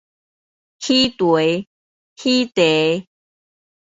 [0.79, 1.67] 喜題